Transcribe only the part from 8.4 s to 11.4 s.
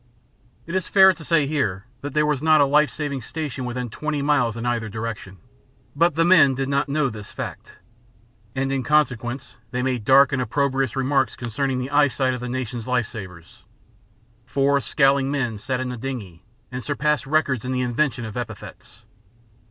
and in consequence they made dark and opprobrious remarks